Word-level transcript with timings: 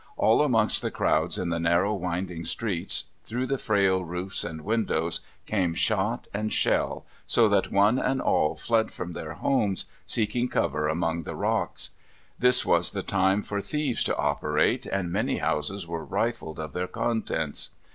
All 0.17 0.41
amongst 0.41 0.81
the 0.81 0.89
crowds 0.89 1.37
in 1.37 1.49
the 1.49 1.59
narrow, 1.59 1.93
winding 1.93 2.43
streets, 2.43 3.03
through 3.23 3.45
the 3.45 3.59
frail 3.59 4.03
roofs 4.03 4.43
and 4.43 4.61
windows, 4.61 5.19
came 5.45 5.75
shot 5.75 6.27
and 6.33 6.51
shell, 6.51 7.05
so 7.27 7.47
that 7.49 7.71
one 7.71 7.99
and 7.99 8.19
all 8.19 8.55
fled 8.55 8.91
from 8.91 9.11
their 9.11 9.33
homes, 9.33 9.85
seeking 10.07 10.47
cover 10.49 10.87
among 10.87 11.21
the 11.21 11.35
rocks. 11.35 11.91
This 12.39 12.65
was 12.65 12.89
the 12.89 13.03
time 13.03 13.43
for 13.43 13.61
thieves 13.61 14.03
to 14.05 14.17
operate, 14.17 14.87
and 14.87 15.11
many 15.11 15.37
houses 15.37 15.85
were 15.87 16.03
rifled 16.03 16.57
of 16.59 16.73
their 16.73 16.87
contents. 16.87 17.69